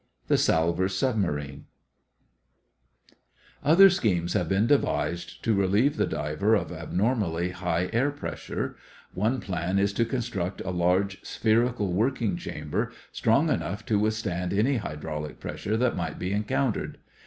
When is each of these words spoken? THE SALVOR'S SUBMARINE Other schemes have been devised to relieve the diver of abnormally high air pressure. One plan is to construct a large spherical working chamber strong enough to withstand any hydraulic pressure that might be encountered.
THE 0.29 0.37
SALVOR'S 0.39 0.95
SUBMARINE 0.97 1.65
Other 3.63 3.91
schemes 3.91 4.33
have 4.33 4.49
been 4.49 4.65
devised 4.65 5.43
to 5.43 5.53
relieve 5.53 5.95
the 5.97 6.07
diver 6.07 6.55
of 6.55 6.71
abnormally 6.71 7.51
high 7.51 7.87
air 7.93 8.09
pressure. 8.09 8.77
One 9.13 9.39
plan 9.39 9.77
is 9.77 9.93
to 9.93 10.05
construct 10.05 10.59
a 10.61 10.71
large 10.71 11.23
spherical 11.23 11.93
working 11.93 12.35
chamber 12.35 12.91
strong 13.11 13.51
enough 13.51 13.85
to 13.85 13.99
withstand 13.99 14.53
any 14.53 14.77
hydraulic 14.77 15.39
pressure 15.39 15.77
that 15.77 15.95
might 15.95 16.17
be 16.17 16.31
encountered. 16.33 16.97